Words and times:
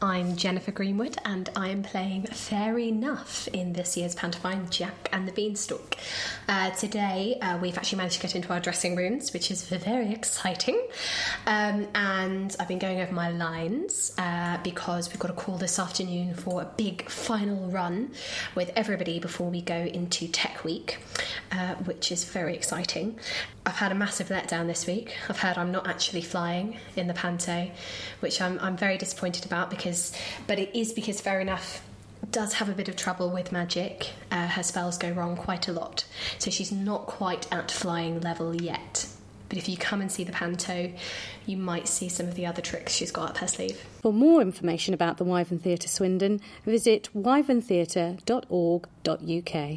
I'm 0.00 0.36
Jennifer 0.36 0.70
Greenwood 0.70 1.16
and 1.24 1.50
I 1.56 1.70
am 1.70 1.82
playing 1.82 2.26
Fair 2.26 2.78
Enough 2.78 3.48
in 3.48 3.72
this 3.72 3.96
year's 3.96 4.14
pantomime 4.14 4.68
Jack 4.70 5.08
and 5.12 5.26
the 5.26 5.32
Beanstalk. 5.32 5.96
Uh, 6.48 6.70
today 6.70 7.36
uh, 7.42 7.58
we've 7.58 7.76
actually 7.76 7.98
managed 7.98 8.14
to 8.14 8.22
get 8.22 8.36
into 8.36 8.52
our 8.52 8.60
dressing 8.60 8.94
rooms, 8.94 9.32
which 9.32 9.50
is 9.50 9.64
very 9.64 10.12
exciting. 10.12 10.80
Um, 11.48 11.88
and 11.96 12.54
I've 12.60 12.68
been 12.68 12.78
going 12.78 13.00
over 13.00 13.12
my 13.12 13.30
lines 13.30 14.12
uh, 14.18 14.58
because 14.62 15.08
we've 15.08 15.18
got 15.18 15.32
a 15.32 15.34
call 15.34 15.56
this 15.56 15.80
afternoon 15.80 16.34
for 16.34 16.62
a 16.62 16.70
big 16.76 17.10
final 17.10 17.68
run 17.68 18.12
with 18.54 18.70
everybody 18.76 19.18
before 19.18 19.50
we 19.50 19.62
go 19.62 19.78
into 19.78 20.28
Tech 20.28 20.62
Week, 20.62 20.98
uh, 21.50 21.74
which 21.74 22.12
is 22.12 22.22
very 22.22 22.54
exciting. 22.54 23.18
I've 23.66 23.74
had 23.74 23.92
a 23.92 23.96
massive 23.96 24.28
letdown 24.28 24.66
this 24.66 24.86
week. 24.86 25.14
I've 25.28 25.40
heard 25.40 25.58
I'm 25.58 25.72
not 25.72 25.86
actually 25.86 26.22
flying 26.22 26.78
in 26.96 27.06
the 27.06 27.12
panto, 27.12 27.70
which 28.20 28.40
I'm, 28.40 28.58
I'm 28.60 28.78
very 28.78 28.96
disappointed 28.96 29.44
about 29.44 29.68
because 29.68 29.87
because, 29.88 30.12
but 30.46 30.58
it 30.58 30.78
is 30.78 30.92
because 30.92 31.18
fair 31.20 31.40
enough 31.40 31.82
does 32.30 32.52
have 32.54 32.68
a 32.68 32.72
bit 32.72 32.88
of 32.88 32.96
trouble 32.96 33.30
with 33.30 33.52
magic. 33.52 34.10
Uh, 34.30 34.48
her 34.48 34.62
spells 34.62 34.98
go 34.98 35.10
wrong 35.10 35.34
quite 35.34 35.66
a 35.66 35.72
lot, 35.72 36.04
so 36.38 36.50
she's 36.50 36.70
not 36.70 37.06
quite 37.06 37.50
at 37.50 37.70
flying 37.70 38.20
level 38.20 38.54
yet. 38.54 39.08
But 39.48 39.56
if 39.56 39.66
you 39.66 39.78
come 39.78 40.02
and 40.02 40.12
see 40.12 40.24
the 40.24 40.32
panto, 40.32 40.92
you 41.46 41.56
might 41.56 41.88
see 41.88 42.10
some 42.10 42.28
of 42.28 42.34
the 42.34 42.44
other 42.44 42.60
tricks 42.60 42.92
she's 42.92 43.10
got 43.10 43.30
up 43.30 43.38
her 43.38 43.48
sleeve. 43.48 43.82
For 44.02 44.12
more 44.12 44.42
information 44.42 44.92
about 44.92 45.16
the 45.16 45.24
Wyvern 45.24 45.58
Theatre 45.58 45.88
Swindon, 45.88 46.42
visit 46.66 47.08
wyverntheatre.org.uk. 47.16 49.76